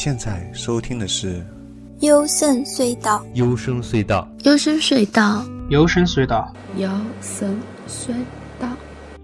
[0.00, 1.44] 现在收听的是
[2.02, 3.26] 幽深隧道。
[3.34, 4.28] 幽深隧道。
[4.44, 5.44] 幽深隧道。
[5.70, 6.54] 幽深隧道。
[6.76, 6.88] 幺
[7.20, 7.52] 三
[7.88, 8.24] 三
[8.60, 8.76] 八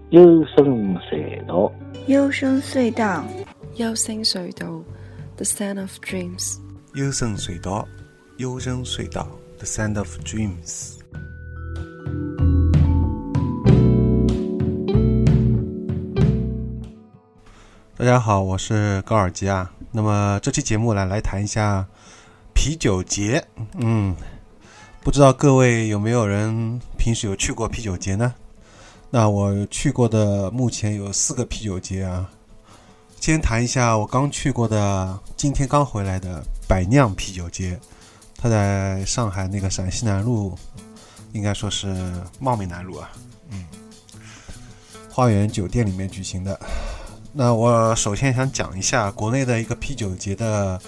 [0.09, 1.71] 幽深隧道。
[2.07, 3.23] 幽深隧道。
[3.77, 4.53] 幽深隧道。
[4.57, 4.83] 幽深隧道。
[5.37, 6.57] The sound of dreams
[6.93, 7.87] 幽深隧道。
[8.35, 9.25] 幽深隧道。
[9.59, 10.97] The sound of dreams
[17.95, 19.74] 大家好我是高尔基啊。
[19.95, 21.87] 那么这期节目呢，来谈一下
[22.53, 23.41] 啤酒节。
[23.77, 24.13] 嗯，
[24.99, 28.35] 不知道各位有没有人平时有去过啤酒节呢？
[29.09, 32.29] 那我去过的目前有四个啤酒节啊。
[33.21, 37.79] 先谈一下我刚去过的，今天刚回来的百酿啤酒节，
[38.35, 40.57] 它在上海那个陕西南路，
[41.31, 41.95] 应该说是
[42.37, 43.11] 茂名南路啊。
[43.49, 43.63] 嗯，
[45.09, 46.59] 花园酒店里面举行的。
[47.37, 50.79] 那我首先想讲一下国内的一个啤酒节的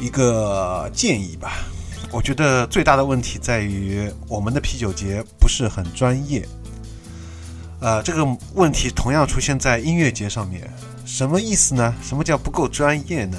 [0.00, 1.66] 一个建议吧。
[2.10, 6.48] 我觉得最大的问题在于我们的啤酒节不是很专业。
[7.80, 10.72] 呃，这个问题同样出现在音乐节上面。
[11.04, 11.94] 什么意思呢？
[12.02, 13.36] 什么叫不够专业呢？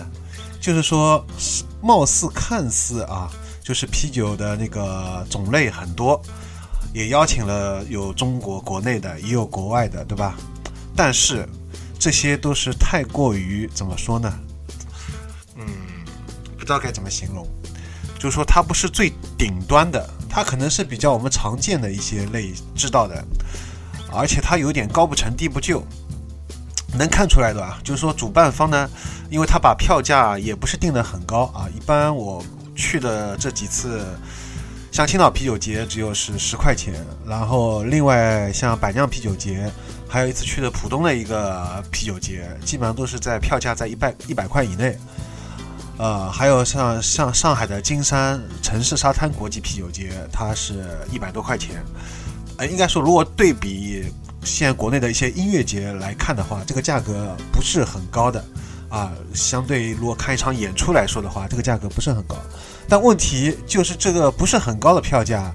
[0.61, 1.25] 就是说，
[1.81, 3.27] 貌似看似啊，
[3.63, 6.21] 就是啤酒的那个种类很多，
[6.93, 10.35] 也邀请了有中国国内的，也有国外的，对吧？
[10.95, 11.49] 但是
[12.03, 14.29] 这些都是太过于怎么说呢？
[15.55, 15.65] 嗯，
[16.57, 17.47] 不知道该怎么形容。
[18.19, 23.23] 就是说，它不是最顶端的，它可能是比较我们常见的一些类知道的，
[24.11, 25.81] 而且它有点高不成低不就。
[26.93, 28.89] 能看出来的啊，就是说主办方呢，
[29.29, 31.69] 因为他把票价也不是定的很高啊。
[31.73, 32.43] 一般我
[32.75, 34.05] 去的这几次，
[34.91, 36.93] 像青岛啤酒节只有是十块钱，
[37.25, 39.71] 然后另外像百酿啤酒节。
[40.13, 44.95] 还有一次去的浦东的一个啤酒节，基本上都是在票价在一百一百块以内。
[45.97, 51.83] 呃，还有像像上海的金山城市沙滩国际啤酒节，它是一百多块钱。
[52.57, 54.05] 呃，应该说如果对比
[54.43, 58.45] 现在国内的一些音乐节来看的话，这个价格不是很高的
[58.89, 59.11] 啊。
[59.33, 62.35] 相对如果看一场演出来说的话，这个价格不是很高。
[62.87, 65.51] 但问题就是这个不是很高的票价，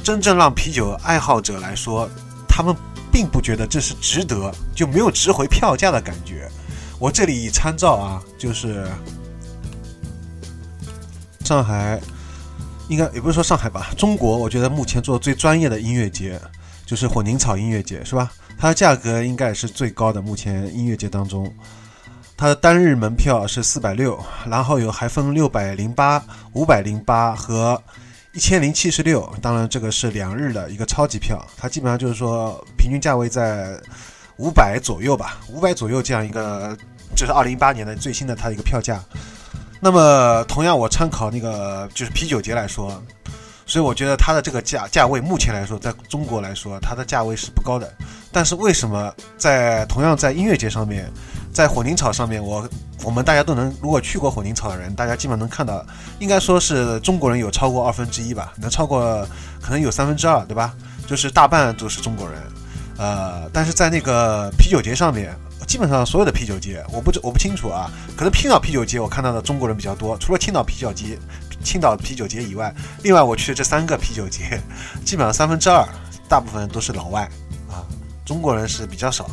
[0.00, 2.08] 真正让啤酒爱好者来说，
[2.48, 2.72] 他们。
[3.12, 6.48] 并不觉得这是值得，就没有值回票价的感觉。
[6.98, 8.86] 我这里参照啊，就是
[11.44, 12.00] 上海，
[12.88, 16.40] 应该也不是说上海吧，中国，我觉得目前做最专业的音乐节
[16.86, 18.30] 就是混凝草音乐节，是吧？
[18.58, 21.52] 它的价格应该也是最高的，目前音乐节当中，
[22.36, 26.22] 它的单日门票是四百六，然后有还分六百零八、
[26.52, 27.82] 五百零八和。
[28.32, 33.76] 一千零七十六，当然这个是两日的一个超级票，它基本上就是说平均价位在
[34.36, 36.76] 五百左右吧，五百左右这样一个，
[37.16, 39.02] 这是二零一八年的最新的它一个票价。
[39.80, 43.02] 那么同样我参考那个就是啤酒节来说，
[43.70, 47.88] 所以我觉得它的这个价价位目前来说，在中国来说它的价位是不高的。
[48.32, 51.08] 但是为什么在同样在音乐节上面，
[51.52, 52.68] 在混凝草上面我？
[53.02, 55.82] 我们大家都能，如果去过混凝草的人，大家基本能看到，
[56.18, 59.26] 应该说是中国人有超过二分之一吧，能超过
[59.58, 60.74] 可能有三分之二，对吧？
[61.06, 62.38] 就是大半都是中国人，
[62.98, 65.34] 呃，但是在那个啤酒节上面，
[65.66, 71.18] 基本上所有的啤酒节，我不知我不清楚啊，可能青岛啤酒节我看到的中国人比较多，除了青岛啤酒节、
[71.62, 74.60] 青岛啤酒节以外，另外我去的这三个啤酒节，
[75.04, 75.86] 基本上三分之二，
[76.28, 77.22] 大部分都是老外
[77.68, 77.84] 啊，
[78.24, 79.30] 中国人是比较少。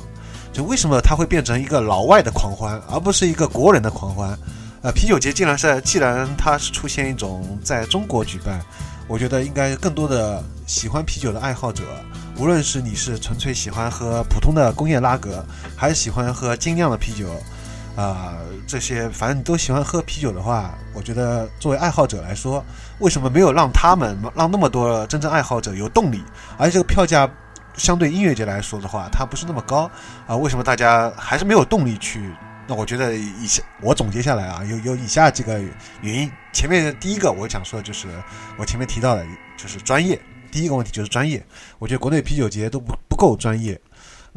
[0.54, 4.38] 就为什么它会变成一个老外的狂欢，而不是一个国人的狂欢？
[4.82, 8.60] 呃，啤酒节既然是既然它是出现一种在中国举办，
[9.08, 11.84] 我觉得应该更多的喜欢啤酒的爱好者，
[12.38, 15.46] 无论是你是纯粹喜欢喝普通的工业拉格，
[15.76, 17.28] 还是喜欢喝精酿的啤酒，
[17.98, 22.64] 啊，这些反正你都喜欢喝啤酒的话，我觉得作为爱好者来说，
[23.00, 26.24] 为什么没有让他们让那么多真正爱好者有动力？
[26.58, 27.30] 而且这个票价。
[27.76, 29.88] 相对音乐节来说的话，它不是那么高
[30.26, 30.36] 啊。
[30.36, 32.34] 为什么大家还是没有动力去？
[32.68, 35.62] 那我觉得以下我总结下来啊，有有以下几个
[36.02, 36.32] 原因。
[36.52, 38.08] 前面第一个我想说的就是
[38.58, 39.24] 我前面提到的，
[39.56, 40.20] 就是专业。
[40.52, 41.46] 第一个问题就是专业。
[41.78, 43.80] 我觉得国内啤酒节都不不够专业。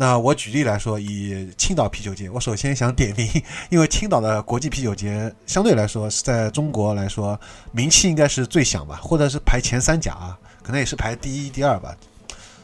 [0.00, 3.29] 那我举例来说，以青岛啤酒节，我首先想点名，
[3.69, 7.38] 因为青岛的国际啤酒节相对来说是在中国来说
[7.70, 11.94] 名气应该是最响吧，或者是排前三甲啊，可能也是排第一、第二吧。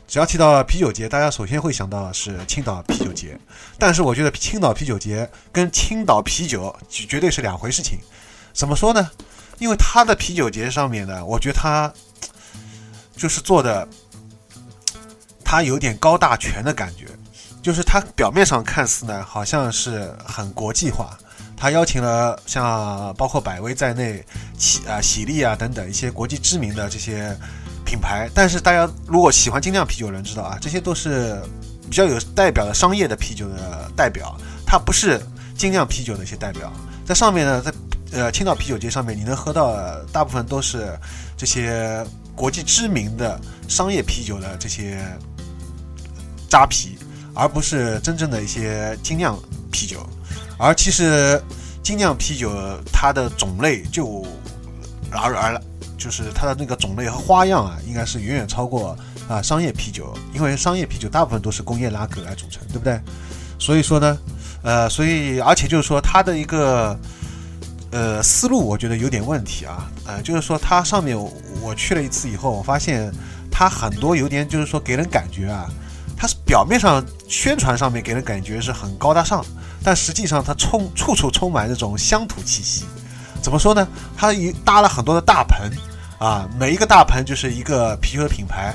[0.09, 3.39] 只要提到啤酒节，大家首先会想到是青岛啤酒节。
[3.79, 7.99] 但是我觉得青岛啤酒节跟青岛啤酒绝对是两回事情。
[8.55, 9.11] 怎么说呢？
[9.59, 11.93] 因为它的啤酒节上面呢，我觉得它
[13.15, 13.87] 就是做的，
[15.45, 17.05] 它有点高大全的感觉。
[17.67, 21.19] 就是它表面上看似呢好像是很国际化，
[21.57, 24.25] 他邀请了像包括百威在内，
[24.57, 27.37] 喜啊喜力啊等等一些国际知名的这些
[27.85, 28.31] 品牌。
[28.33, 31.43] 但是大家如果喜欢精酿啤酒的人知道啊，这些都是
[31.91, 35.21] 比较有代表的商业的啤酒的代表，它不是
[35.59, 36.73] 精酿啤酒的一些代表。
[37.05, 37.73] 在上面呢，在
[38.13, 39.77] 呃青岛啤酒节上面，你能喝到
[40.13, 40.97] 大部分都是
[41.37, 45.05] 这些国际知名的商业啤酒的这些
[46.49, 46.97] 扎啤。
[47.37, 49.39] 而不是真正的一些精酿
[49.71, 50.01] 啤酒，
[50.59, 51.41] 而其实
[51.83, 52.51] 精酿啤酒
[52.91, 54.27] 它的种类就
[55.11, 55.63] 而而
[55.99, 58.97] 就是它的那个种类和花样啊，应该是远远超过
[59.29, 62.99] 啊商业啤酒，因为商业啤酒大部分都是工业拉格来组成，对不对？
[63.59, 64.19] 所以说呢，
[64.63, 66.99] 呃，所以而且就是说它的一个
[67.91, 71.15] 呃思路，我觉得有点问题啊，呃，就是说它上面
[71.61, 73.13] 我去了一次以后，我发现
[73.51, 75.69] 它很多有点就是说给人感觉啊。
[76.17, 79.45] 它是表面上宣传上面给人感觉是很高大上，
[79.85, 82.85] 但实际上它充处处充满这种乡土气息。
[83.43, 83.87] 怎么说呢？
[84.17, 85.71] 它一搭了很多的大棚
[86.19, 88.75] 啊，每一个大棚就是一个啤酒品牌。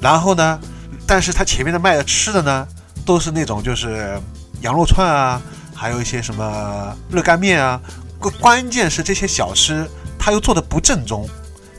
[0.00, 0.60] 然后呢，
[1.06, 2.68] 但是它前面的卖的吃的呢，
[3.06, 4.20] 都是那种就是
[4.60, 5.40] 羊肉串啊，
[5.74, 7.80] 还有一些什么热干面啊。
[8.18, 11.28] 关关键是这些小吃它又做的不正宗，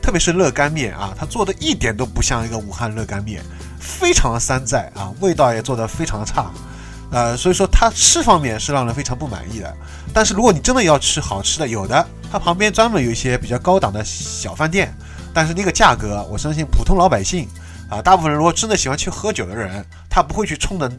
[0.02, 3.42] 特别是热干面啊，它做的一点都不像一个武汉热干面。
[3.84, 6.50] 非常的山寨啊，味道也做得非常的差，
[7.12, 9.76] 呃，所以说它吃方面是让人非常不满意的。
[10.12, 14.92] 但是如果你真的要吃好吃的，有的，它旁边专门有一些比较高档的小饭店，
[15.34, 17.46] 但是那个价格，我相信普通老百姓
[17.90, 20.90] 啊，大部分人如果真的喜欢去喝酒的人，他不会去冲着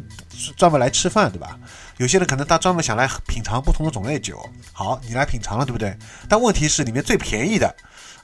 [0.56, 1.58] 专门来吃饭，对吧？
[1.98, 4.38] 有些人可能他专门想来品尝不同的种类酒，
[4.74, 5.98] 好，你来品尝了，对不对？
[6.30, 7.74] 但问题是里面最便宜的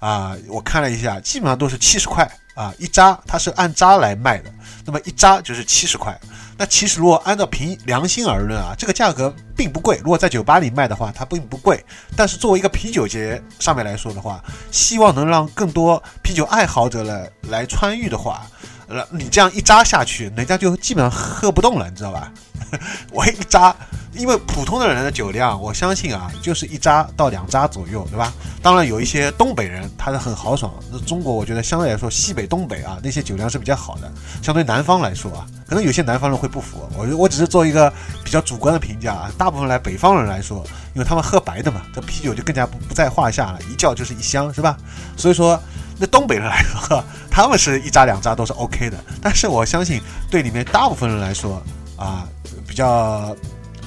[0.02, 2.30] 啊，我看了一下，基本上都是七十块。
[2.54, 4.52] 啊，一扎它是按扎来卖的，
[4.86, 6.20] 那么一扎就是七十块。
[6.58, 9.98] 那其实如果按照凭良心而论啊，这个价格并不贵。
[10.04, 11.84] 如果在酒吧里卖的话，它并不贵。
[12.14, 18.46] 但是作为一个啤酒节上面来说的话，希望能让更多啤酒爱好者来来参与的话，
[18.90, 22.30] 呃，你这样一扎下去，人家就基本上喝不动了，你知道吧？
[23.12, 23.74] 我一扎。
[24.14, 28.34] 因为普通的人的酒量，我相信啊，就是一扎到两扎左右，对吧？
[28.62, 30.72] 当然有一些东北人，他是很豪爽。
[30.92, 34.12] 那中国，我觉得相对来说，西北、东北啊，那些酒量是比较好的。
[34.44, 36.88] 相对南方来说啊，可能有些南方人会不服。
[36.98, 37.92] 我我只是做一个
[38.24, 39.32] 比较主观的评价啊。
[39.38, 44.78] 大部分来北方人来说，因为他们喝白的嘛，这啤酒就更加不不在话下了，一叫就是一箱，是吧？
[45.16, 45.58] 所以说，
[45.98, 48.98] 那东北人来说，他们是一扎两扎都是 OK 的。
[49.22, 51.64] 但是我相信，对里面大部分人来说
[51.96, 52.28] 啊，
[52.68, 53.34] 比较。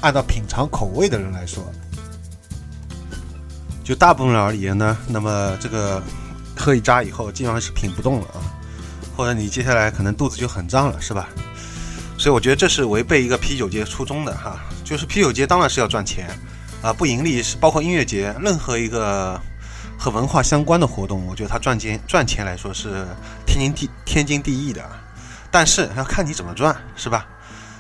[0.05, 1.65] 按照品尝口味的人来说，
[3.83, 6.03] 就大部分人而言呢，那么这个
[6.55, 8.53] 喝一扎以后，基本上是品不动了啊，
[9.17, 11.31] 或者你接下来可能肚子就很胀了，是吧？
[12.19, 16.29] 所以我觉得这是违背一个啤酒节初衷的哈，就是啤酒节当然是要赚钱
[16.83, 19.41] 啊，不盈利是包括音乐节，任何一个
[19.99, 23.07] 和文化相关的活动，我觉得它赚钱赚钱来说是
[23.47, 24.87] 天经地天经地义的，
[25.51, 27.27] 但是要看你怎么赚，是吧？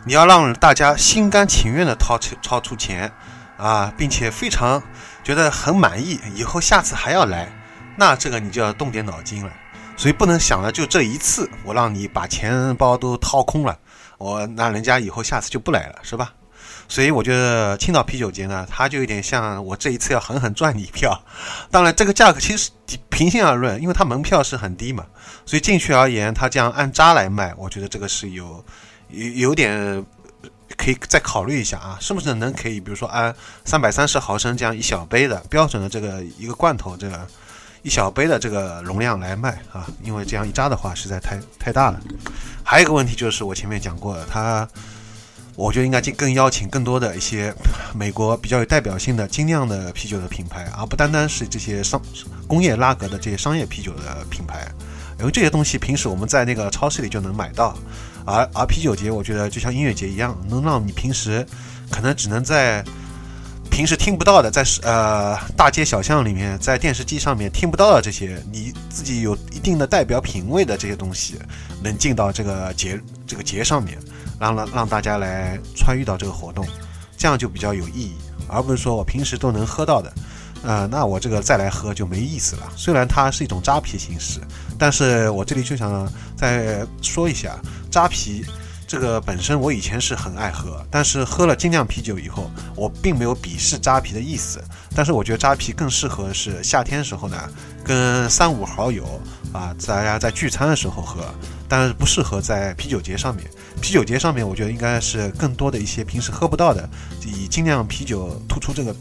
[0.06, 3.11] 你要让大家心甘情愿的掏出掏出钱，
[3.56, 4.83] 啊，并且非常
[5.23, 7.51] 觉得很满意，以后下次还要来，
[7.97, 9.51] 那这个你就要动点脑筋了。
[9.97, 13.78] 所以不能想着就这一次，我让你把钱包都掏空了，
[14.19, 16.33] 我那人家以后下次就不来了，是吧？
[16.88, 21.21] 所以我觉得青岛啤酒节呢，它就有点像我这一次要狠狠赚你一票。
[21.71, 22.71] 当然，这个价格其实
[23.09, 25.05] 平心而论，因为它门票是很低嘛，
[25.47, 28.64] 所以进去而言，它这样按扎来卖，我觉得这个是有。
[29.11, 30.05] 有有点
[30.76, 33.33] 可以再考虑一下啊，是不是能可以，比如说按
[33.64, 37.25] 三百三十毫升这样一小杯的标准的这个一个罐头，这个
[37.83, 39.87] 一小杯的这个容量来卖啊？
[40.03, 42.00] 因为这样一扎的话实在太太大了。
[42.64, 44.67] 还有一个问题就是我前面讲过的，它
[45.56, 47.54] 我觉得应该进更邀请更多的一些
[47.94, 52.00] 美国比较有代表性的精酿的啤酒的品牌，而不单单是这些商
[52.46, 54.66] 工业拉格的这些商业啤酒的品牌，
[55.18, 57.76] 因为这些东西平时我们在那个超市里就能买到。
[58.26, 61.46] 而而啤酒节，我觉得就像音乐节一样，能让你平时
[61.90, 62.82] 可能只能在
[63.70, 71.34] 平时听不到的，在呃大街小巷里面，在电视机上面听不到的这些，你自己有一定的代表品味的这些东西，
[71.82, 73.99] 能进到这个节这个节上面，
[74.38, 76.67] 让让让大家来参与到这个活动，
[77.17, 78.14] 这样就比较有意义，
[78.49, 80.12] 而不是说我平时都能喝到的。
[80.62, 82.73] 呃，那我这个再来喝就没意思了。
[82.75, 84.41] 虽然它是一种扎啤形式，
[84.79, 87.59] 但是我这里就想再说一下，
[87.91, 88.43] 扎啤
[88.95, 94.63] 这个本身我以前是很爱喝，但是喝了精酿啤酒以后，我并没有鄙视扎啤的意思。
[94.95, 97.37] 但是我觉得扎啤更适合是夏天时候呢，
[97.83, 99.21] 跟三五好友
[99.53, 101.25] 啊，大家在聚餐的时候喝，
[101.69, 103.45] 但是不适合在啤酒节上面。
[103.81, 106.89] 啤酒节上面，我觉得应该是更多的一些平时喝不到的，
[107.27, 108.95] 以精酿啤酒突出这个。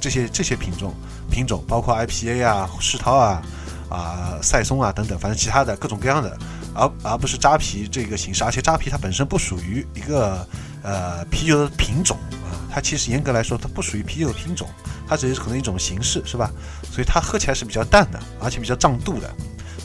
[0.00, 0.94] 这些这些品种
[1.28, 3.42] 品种，包括 IPA 啊、世涛啊、
[3.88, 6.38] 啊赛松啊等等，反正其他的各种各样的，
[6.78, 8.44] 而而不是扎啤这个形式。
[8.44, 10.46] 而且扎啤它本身不属于一个
[10.82, 14.68] 呃啤酒的品种啊，它其实严格来说它不属于啤酒的品种，
[15.08, 16.50] 它只是可能一种形式，是吧？
[16.90, 19.28] 所以它喝起来是比较淡的，而且比较胀肚的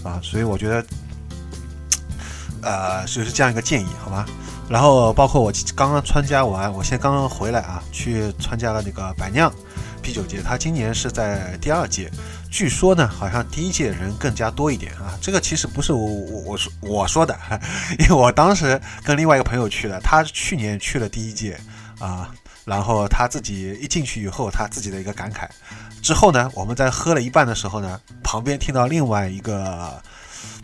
[0.04, 0.86] 啊，所以我觉得。
[2.66, 4.26] 呃，就是这样一个建议，好吗？
[4.70, 9.52] 然后包括我刚刚参加完，我现在刚刚回来啊，去参加了那个百酿
[10.02, 12.10] 啤酒节，它今年是在第二届，
[12.54, 15.18] 据说呢，好像第一届人更加多一点啊。
[15.20, 17.36] 这个其实不是我我我说我说的，
[17.98, 21.60] 因为我当时跟另外一个朋友去的，他去年去了第一届
[21.98, 22.30] 啊，
[22.64, 25.48] 然后他自己一进去以后，他自己的一个感慨。
[26.04, 30.00] 之后呢，我们在喝了一半的时候呢，旁边听到另外一个。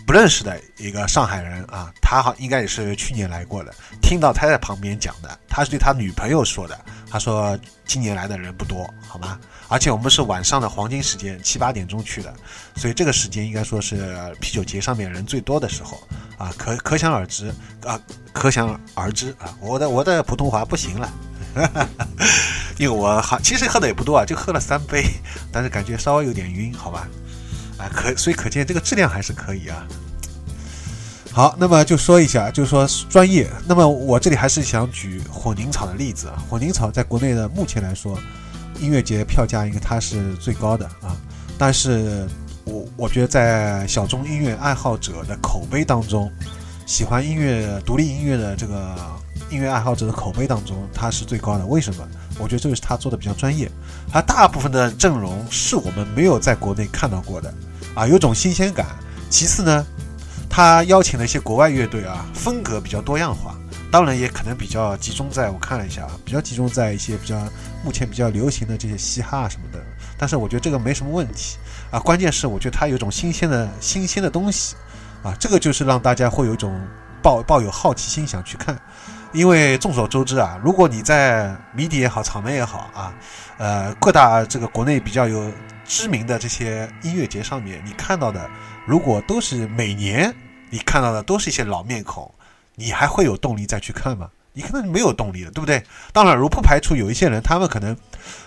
[0.09, 3.71] 不认识的一个上海人啊，他好应该也是去年来过的。
[4.01, 6.75] 听到他在旁边讲的，他是对他女朋友说的。
[7.11, 9.39] 他说今年来的人不多，好吗？
[9.67, 12.33] 而且我们是晚上的黄金时间，七八点钟去的，
[12.75, 16.01] 所以这个时间应该说是啤酒节上面人最多的时候
[16.39, 16.51] 啊。
[16.57, 17.53] 可可想而知
[17.85, 18.01] 啊，
[18.33, 21.13] 可想而知啊，我的我的普通话不行了，
[22.79, 25.05] 因为我好其实喝的也不多啊，就喝了三杯，
[25.51, 27.07] 但是感觉稍微有点晕，好吧？
[27.79, 29.87] 啊，可所以可见这个质量还是可以啊。
[31.31, 33.49] 好，那么就说一下，就是说专业。
[33.65, 36.43] 那么我这里还是想举混凝草的例子啊。
[36.49, 38.19] 混凝草在国内的目前来说，
[38.79, 41.15] 音乐节票价应该它是最高的啊。
[41.57, 42.27] 但是
[42.65, 46.29] 我我觉得在小众音乐爱好者的口碑当中，
[46.85, 48.95] 喜欢音乐、独立音乐的这个
[49.49, 51.65] 音乐爱好者的口碑当中，它是最高的。
[51.65, 52.07] 为什么？
[52.37, 53.69] 我觉得这个是他做的比较专业，
[54.11, 57.53] 他大部分的阵容是我们没有在国内看到过的。
[57.95, 58.85] 啊，有种新鲜感。
[59.29, 59.85] 其次呢，
[60.49, 63.55] 他邀请了一些国外乐队啊，风格比较多样化。
[63.91, 67.37] 当然，也可能比较集中在我看了一下啊，比较集中在一些比较
[67.83, 69.83] 目前比较流行的这些嘻哈什么的。
[70.17, 71.57] 但是我觉得这个没什么问题
[71.91, 71.99] 啊。
[71.99, 74.75] 关键是我觉得他有种新鲜的新鲜的东西
[75.23, 76.79] 啊，这个就是让大家会有一种
[77.21, 78.79] 抱抱有好奇心想去看。
[79.31, 83.13] 因为众所周知啊，如果你在迷笛也好，草莓也好啊，
[83.57, 85.51] 呃，各大这个国内比较有。
[85.91, 88.47] 知名的这些音乐节上面，你看到的，
[88.85, 90.31] 如果都是每年
[90.69, 92.31] 你看到的都是一些老面孔，
[92.75, 94.29] 你还会有动力再去看吗？
[94.53, 95.83] 你可能没有动力的，对不对？
[96.13, 97.97] 当然，如不排除有一些人，他们可能，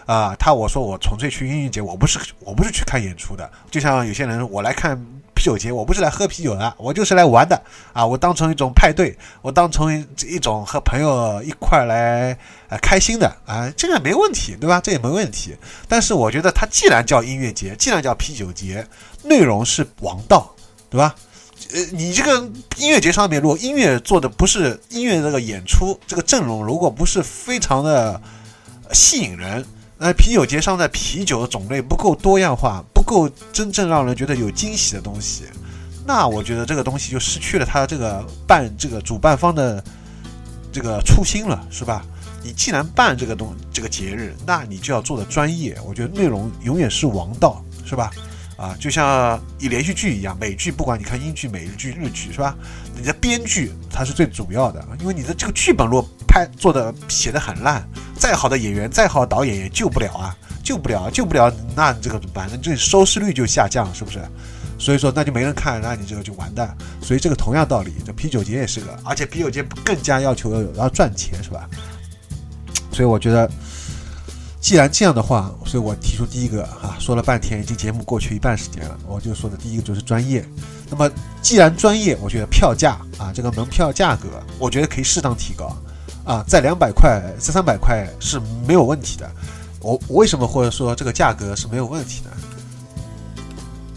[0.07, 5.05] 啊，他我说我纯粹去音乐节，我不是我不是去看演出的，就像有些人我来看。
[5.35, 7.61] 啤酒节，我不是来喝啤酒的，我就是来玩的
[7.93, 8.07] 啊！
[8.07, 12.37] 我当成一种派对，我当成一种和朋友一块来
[12.69, 14.81] 呃开心的啊，这个没问题，对吧？
[14.81, 15.57] 这也没问题。
[15.89, 18.87] 但是我觉得它既然叫音乐节，既然叫啤酒节，
[19.25, 20.55] 内容是王道，
[20.89, 21.15] 对吧？
[21.73, 22.49] 呃，你这个
[22.79, 28.21] 音乐节上面，如果音乐做的不是音乐这个演出，这个阵容如果不是非常的
[28.93, 29.65] 吸引人。
[30.05, 35.45] 那啤酒节上的啤酒的种类不够多样化，不够真正让人觉得有惊喜的东西，
[36.05, 39.83] 那我觉得这个东西就失去了它这个办这个主办方的
[40.73, 42.05] 这个初心了，是吧？
[42.43, 48.11] 你既然办这个东这个节日，那你就要做的专业，我觉得内容永远是王道，是吧？
[48.57, 52.57] 啊，就像以连续剧一样，美剧不管你看英剧、美剧、日剧，是吧？
[52.97, 57.87] 你的编剧它是最主要的，因为你的这个剧本落拍做的写的很烂。
[58.19, 60.35] 再好的演员，再好的导演也救不了啊，
[60.65, 62.49] 救不了，救不了，那你这个怎么办？
[62.51, 64.19] 那这收视率就下降，是不是？
[64.79, 66.75] 所以说那就没人看，那你这个就完蛋。
[67.03, 71.69] 所以这个同样道理，这啤酒节也是个，而且啤酒节更加要求要要赚钱，是吧？
[72.93, 73.51] 所以我觉得，
[74.61, 80.45] 既然这样的话，所以我提出第一个啊，说了半天，已经节目过去一半时间了，我就说的第一个就是专业。
[80.89, 81.11] 那么
[81.43, 85.77] 既然专业，我觉得票价啊，这个门票价格，我觉得可以适当提高。
[86.25, 89.31] 啊，在两百块、在三百块是没有问题的。
[89.81, 92.31] 我为什么或者说这个价格是没有问题的？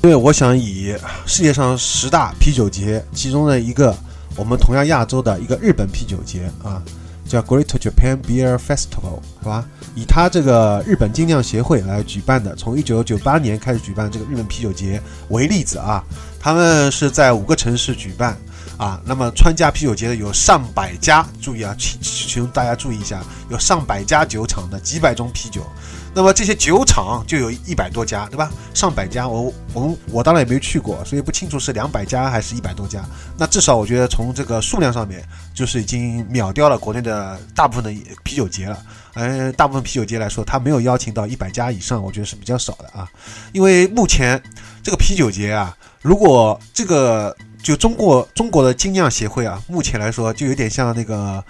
[0.01, 3.95] 因为我想以世界上十大啤酒节其中的一个，
[4.35, 6.81] 我们同样亚洲的一个日本啤酒节啊，
[7.27, 9.67] 叫 Great Japan Beer Festival，是吧？
[9.95, 16.03] 以它这个日本精酿协会来举办的，从一九九八年开始举办这个日本啤酒节为例子啊，
[16.39, 18.35] 他们是在五个城市举办。
[18.77, 25.65] 啊，那么川家啤酒节的有上百家，注意啊，请请大家注意一下，有上百家酒厂的几百种啤酒，
[26.13, 28.51] 那么这些酒厂就有一百多家，对吧？
[28.73, 33.01] 上百家，我我我当然也没去过，所以不清楚是两百家还是一百多家。
[33.37, 38.77] 那至少我觉得从这个数量上面，就是已经秒掉了国内的大部分的啤酒节了。
[39.13, 43.09] 嗯，大部分啤酒节来说，它没有邀请到一百家以上，我觉得是比较少的啊。
[43.53, 44.41] 因为目前
[44.83, 47.33] 这个啤酒节啊，如果这个。
[47.65, 51.43] 就中国中国的精酿协会啊，目前来说就有点像那个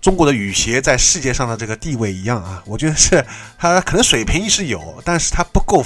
[0.00, 3.24] 中国的雨鞋在世界上的这个地位一样啊，我觉得是
[3.56, 5.84] 它可能水平是有，但是它不够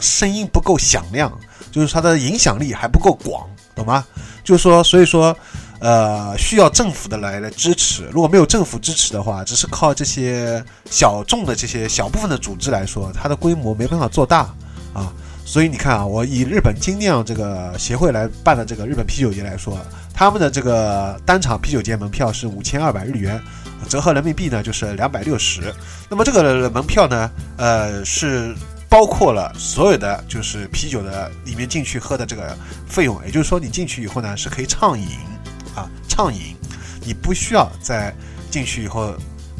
[0.00, 1.30] 声音不够响亮，
[1.70, 4.02] 就是它的影响力还不够广，懂吗？
[4.42, 5.36] 就是说，所以说，
[5.78, 8.08] 呃，需要政府的来来支持。
[8.10, 14.48] 如果没有政府支持的话，只是靠这些小众的这些小部分的组织来说，它的规模没办法做大。
[15.48, 19.78] 所以你看啊，我以日本精酿这个协会来办的这个日本啤酒节来说，
[20.12, 23.40] 他们的这个单场啤酒节门票是五千二百日元，
[23.88, 25.74] 折合人民币呢就是两百六十。
[26.10, 28.54] 那么这个门票呢，呃，是
[28.90, 32.54] 包括了所有的就是啤酒的里面进去喝的这个
[32.86, 35.08] 费用，也就是说你进去以后呢是可以畅饮
[35.74, 36.54] 啊，畅饮，
[37.00, 38.14] 你不需要在
[38.50, 39.14] 进去以后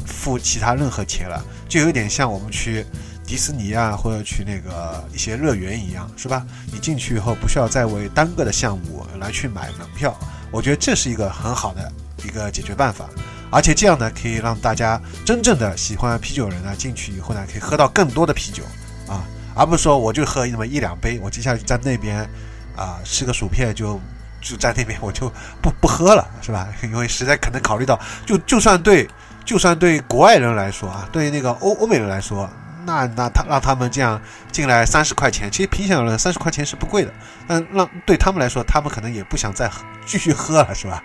[0.05, 2.85] 付其他任何钱了，就有点像我们去。
[3.29, 6.43] 迪士尼啊，或者去那个一些乐园一样，是吧？
[6.73, 10.17] 你进去以后不需要再为单个的项目来去买门票，
[10.49, 11.91] 我觉得这是一个很好的
[12.25, 13.05] 一个解决办法。
[13.51, 18.63] 而且这样呢，可以让大家真正的喜欢啤酒人呢进去以后呢，可以喝到更多的啤酒
[19.07, 22.27] 啊，而不是说我就喝那么一两杯，我接下来在那边
[22.75, 24.01] 啊吃个薯片就
[24.41, 25.31] 就在那边我就
[25.61, 26.67] 不不喝了，是吧？
[26.81, 29.07] 因为实在可能考虑到，就就算对
[29.45, 32.49] 就算对国外人来说啊，对那个欧欧美人来说。
[32.89, 34.19] 那那他让他们这样
[34.51, 37.13] 进来三十块钱，其实平想而论，三十块钱是不贵的。
[37.47, 39.69] 但让对他们来说，他们可能也不想再
[40.07, 41.03] 继续喝了，是吧？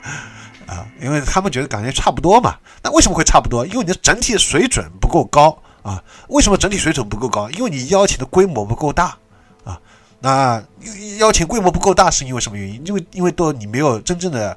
[0.67, 2.57] 啊，因为他们觉得感觉差不多嘛。
[2.83, 3.67] 那为什么会差不多？
[3.67, 6.03] 因为你的整体水准不够高啊。
[6.29, 7.51] 为什么整体水准不够高？
[7.51, 9.15] 因为你邀请的规模不够大
[9.63, 9.79] 啊。
[10.21, 10.63] 那
[11.19, 12.83] 邀请规模不够大是因为什么原因？
[12.87, 14.57] 因为因为都你没有真正的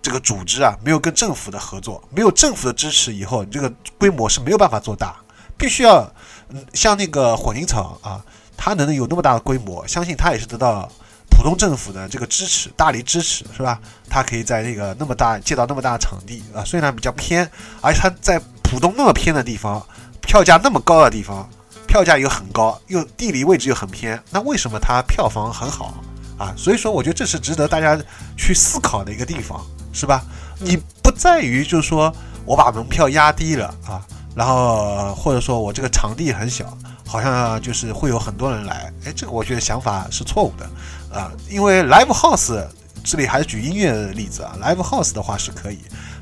[0.00, 5.16] 这个组织啊，没有跟政府的合作，没有政府的支持，以后你这个规模是没有办法做大。
[5.60, 6.10] 必须要，
[6.48, 8.24] 嗯，像那个混凝草啊，
[8.56, 10.90] 它能有那么大的规模，相信它也是得到
[11.28, 13.78] 浦东政府的这个支持，大力支持，是吧？
[14.08, 17.48] 它可以在那个那么大借到那么大的场地啊，虽然比较偏，
[17.82, 19.86] 而且它在浦东那么偏的地方，
[20.22, 21.46] 票价那么高的地方，
[21.86, 25.94] 票价又很高，又地理位置又很偏，那为什么它票房很好
[26.38, 26.54] 啊？
[26.56, 28.00] 所以说，我觉得这是值得大家
[28.36, 30.24] 去思考的一个地方，是吧？
[30.58, 32.12] 你不在于就是说
[32.46, 34.02] 我把门票压低了啊。
[34.34, 42.64] 然后或者说我这个场地很小，好像就是会有很多人来，哎，这个我觉得想法是错误的，啊，因为 live house
[43.02, 45.78] 这里还是举音乐的例子啊，live house 的话是可以，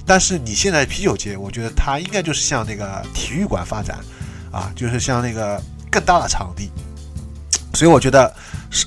[0.06, 3.98] 但是你现在啤酒节，我觉得它应该就是向那个体育馆发展，
[4.50, 6.70] 啊，就是像那个更大的场地，
[7.74, 8.34] 所以我觉得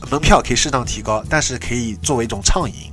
[0.09, 2.91] 门票可以适当提高，但是可以作为一种畅饮，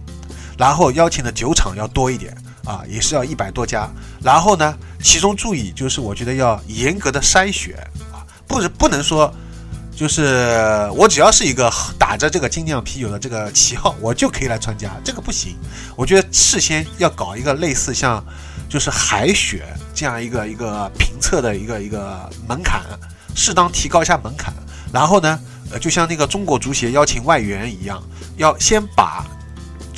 [0.58, 2.36] 然后邀请的酒厂要多一点。
[2.68, 3.88] 啊，也是要一百多家，
[4.22, 7.74] 然后呢，其中注意就是我觉得要严格的筛选
[8.12, 9.32] 啊，不是不能说，
[9.96, 15.56] 就是我只要是一个打着这个精酿啤酒的这个旗号，我就可以来参加，这个不行。
[15.96, 18.22] 我觉得事先要搞一个类似像，
[18.68, 19.62] 就是海选
[19.94, 22.82] 这样一个一个评测的一个一个门槛，
[23.34, 24.52] 适当提高一下门槛，
[24.92, 28.02] 然后呢，呃，就像那个中国足协邀请外援一样，
[28.36, 29.24] 要先把。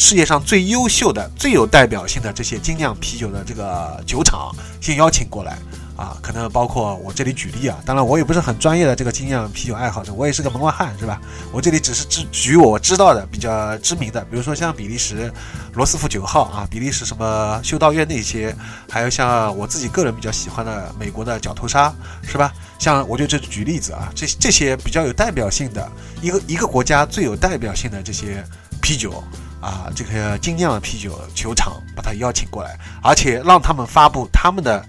[0.01, 5.59] 世界上最优秀的、最有代表性的这些精酿啤酒的这个酒厂，先邀请过来
[5.95, 7.79] 啊，可能包括我这里举例啊。
[7.85, 11.21] 当然，我也不是很专业的这个精酿啤酒爱好者，我也是个门外汉，是吧？
[11.53, 15.31] 我这里只是只举我知道的比较知名的，比如说像比利时
[15.75, 18.57] 罗斯福九号啊，比利时什么修道院那些，
[18.89, 22.51] 还有像我自己个人比较喜欢的美国的角头沙，是吧？
[22.79, 25.87] 像我就这举例子啊，这这些比较有代表性的
[26.23, 28.43] 一个一个国家最有代表性的这些
[28.81, 29.23] 啤酒。
[29.61, 34.85] 啊，这个精酿的啤酒球厂把他邀请过来，而且让他们发布他们的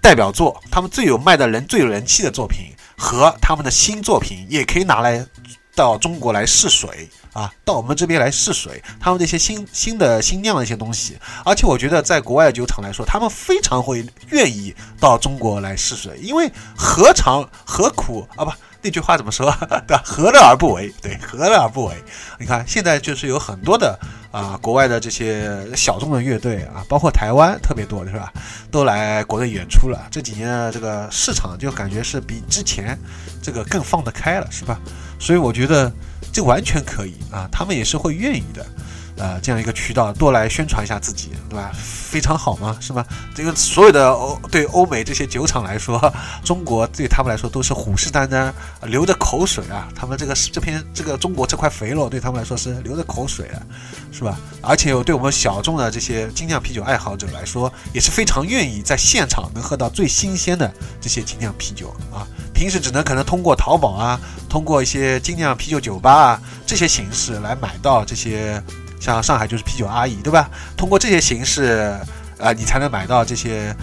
[0.00, 5.26] 代表作，他们最有卖的人、最有人气的作品和他们的新作品，也可以拿来
[5.74, 11.18] 到中国来试水啊，到我们这边来试水，他们这些新新的新酿的一些东西。
[11.44, 18.44] 而且我觉得，在国外的酒厂来说，他们非常会愿意到中国来试水，因为何尝何苦啊？
[18.44, 18.52] 不。
[18.82, 19.50] 那句话怎么说？
[19.86, 20.02] 对吧？
[20.04, 20.92] 何乐而不为？
[21.00, 21.94] 对，何乐而不为？
[22.38, 23.98] 你看，现在就是有很多的
[24.30, 28.32] 啊，国外的这些小众的乐队啊，包括台湾特别多的是吧？
[28.70, 30.08] 都来国内演出了。
[30.10, 32.98] 这几年这个市场就感觉是比之前
[33.40, 34.80] 这个更放得开了，是吧？
[35.18, 35.90] 所以我觉得
[36.32, 38.66] 这完全可以啊，他们也是会愿意的。
[39.16, 41.70] 呃，这样一个渠道多来宣传一下自己，对吧？
[41.74, 43.06] 非常好嘛，是吧？
[43.34, 46.12] 这个所有的欧对欧美这些酒厂来说，
[46.44, 49.88] 中国对他们来说都是虎视眈眈，流着口水啊。
[49.94, 53.62] 他们这个这片这个中国这块肥肉对他们来说是流着口水的，
[54.10, 54.38] 是吧？
[54.60, 62.26] 而且对我们小众的这些精酿啤酒爱好者来说，也是非常愿意在现场能喝到最新鲜的这些精酿啤酒啊。
[62.52, 68.62] 平时只能可能通过淘宝啊，通过一些精酿啤酒酒吧啊这些形式来买到这些。
[69.02, 70.48] 像上海就是啤酒阿姨，对吧？
[70.76, 71.98] 通过这些形式，
[72.38, 73.74] 啊，你才能买到这些。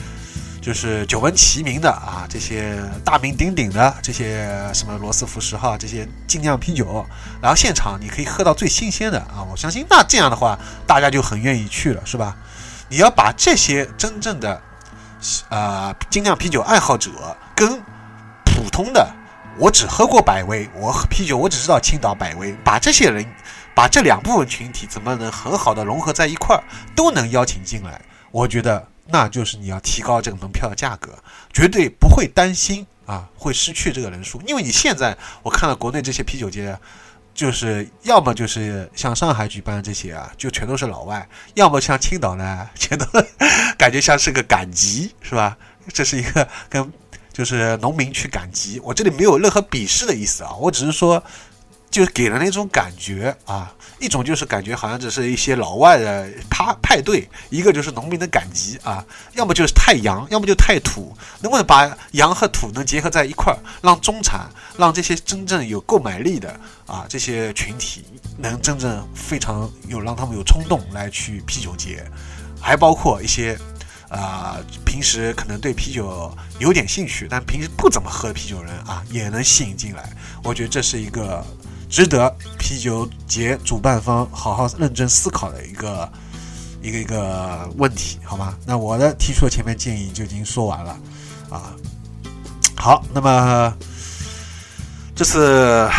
[0.61, 7.03] 就是久闻其名的啊，这些大名鼎鼎的这些什么罗斯福十号这些精酿啤酒，
[7.41, 9.41] 然后现场你可以喝到最新鲜的啊！
[9.49, 12.35] 我相信那这样的话，大家就很愿意去了，是吧？
[12.89, 14.61] 你要把这些真正的
[15.47, 17.09] 啊精酿啤酒爱好者
[17.55, 17.81] 跟
[18.43, 19.09] 普通的
[19.57, 23.25] 我只喝过百威，我啤酒我只知道青岛百威，把这些人
[23.79, 26.61] 把这两部分群体怎么能很好的融合在一块儿，
[26.97, 28.85] 都能邀请进来，我觉得。
[29.11, 31.17] 那就是你要提高这个门票的价格，
[31.53, 36.77] 绝对不会担心啊会失去这个人数，因为你现在我看到国内这些啤酒节，
[37.33, 43.05] 就是要么就是像上海举办这些啊，就全都是老外；要么像青岛呢，全都
[43.79, 45.57] 感觉像是个赶集，是吧？
[45.93, 46.91] 这是一个跟
[47.31, 51.23] 就是农民去赶集，我这里没有任何鄙视的意思啊，我只是说。
[51.89, 61.15] 就给人那种感觉啊，一种就是感觉好像只是一些老外的派派对，一个就是农民的赶集啊，要么就是太洋，要么就太土。
[61.41, 64.47] 能不能把洋和土能结合在一块儿，让中产，
[64.77, 68.05] 让这些真正有购买力的啊这些群体，
[68.37, 72.05] 能真正非常有让他们有冲动来去啤酒节，
[72.61, 73.57] 还包括一些
[74.09, 80.07] 啊平时可能对啤酒有点兴趣，但平时不怎么喝啤酒人啊，也能吸引进来。
[80.43, 81.43] 我觉得这是一个。
[81.89, 86.09] 值得啤酒节主办方好好认真思考的一个
[86.83, 88.55] 一个一个问题，好吗？
[88.65, 90.97] 那我的提出的前面建议就已经说完了
[91.49, 91.73] 啊。
[92.77, 93.75] 好，那么
[95.15, 95.89] 这次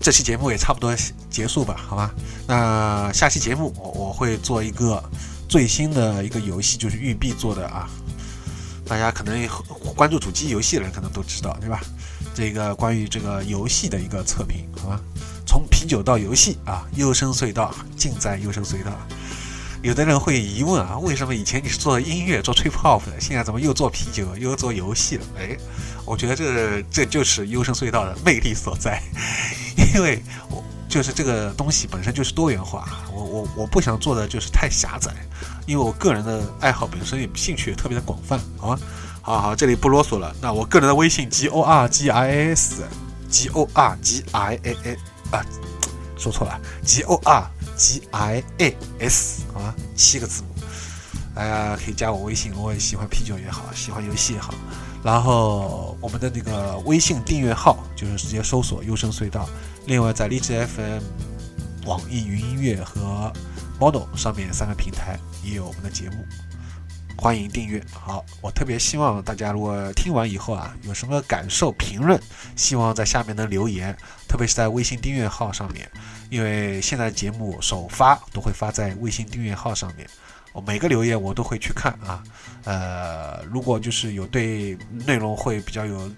[0.00, 0.94] 这期节目也差不多
[1.30, 2.10] 结束吧，好吗？
[2.46, 5.02] 那下期节目我我会做一个
[5.48, 7.88] 最新的一个游戏，就是育碧做的啊。
[8.84, 9.48] 大家可能
[9.96, 11.80] 关注主机游戏的人可能都知道，对吧？
[12.34, 15.00] 这个关于这个游戏的一个测评，好吗？
[15.46, 18.90] 从啤酒到游戏啊，优生隧道尽在优生隧道。
[19.82, 25.24] 有的人会疑问啊，为什么以前你是做音乐、做吹泡泡的，现在怎么又做啤酒、又做游戏了？
[25.38, 25.56] 哎，
[26.06, 29.00] 我觉得这这就是优生隧道的魅力所在，
[29.94, 33.04] 因为我就是这个东西本身就是多元化。
[33.12, 35.12] 我我我不想做的就是太狭窄，
[35.66, 38.78] 因为我个人的爱好本身也兴趣也特别的广泛，好吗？
[39.26, 40.36] 好好，这里不啰嗦了。
[40.38, 42.82] 那我个人的微信 g o r g i a s
[43.30, 44.98] g o r g i a a
[45.30, 45.42] 啊，
[46.18, 49.74] 说错了，g o r g i a s 好吗？
[49.96, 50.48] 七个字母，
[51.34, 52.52] 大家可以加我微信。
[52.54, 54.52] 我也喜欢啤酒也好，喜欢游戏也好。
[55.02, 59.48] 然后我们的那个微信订阅号就是直接搜索“优声隧道”。
[59.88, 61.00] 另外，在荔枝 FM、
[61.86, 63.32] 网易云音乐和
[63.80, 66.26] Model 上面三个平台也有我们的节目。
[67.16, 67.82] 欢迎订阅。
[67.90, 72.20] 好，我特别希望大家如果听完以后啊，有什么感受、评论，
[72.54, 73.96] 希望在下面能留言，
[74.28, 75.90] 特别是在微信订阅号上面，
[76.28, 80.06] 因为现在节目首发都会发在微信订阅号上面，
[80.52, 82.22] 我每个留言我都会去看啊。
[82.64, 86.10] 呃，如果就是有对内容会比较有，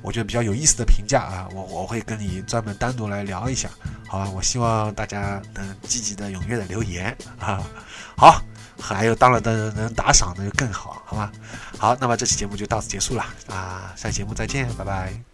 [0.00, 3.68] 我觉得比较有意思的评价啊，我我会跟你专门单独来聊一下，
[4.08, 4.30] 好吧？
[4.30, 7.62] 我希望大家能积极的、踊跃的留言啊。
[8.16, 8.40] 好。
[8.80, 11.30] 还有，当然的能打赏那就更好，好吗？
[11.78, 15.29] 好，那么这期节目就到此结束了啊，下期节目再见，拜拜。